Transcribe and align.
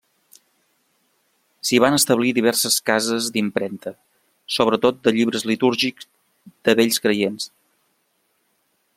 S'hi 1.67 1.79
van 1.83 1.97
establir 1.97 2.31
diverses 2.37 2.77
cases 2.89 3.27
d'impremta, 3.35 3.93
sobretot 4.55 5.05
de 5.09 5.13
llibres 5.17 5.45
litúrgics 5.51 6.09
de 6.69 6.75
Vells 6.81 6.99
creients. 7.05 7.47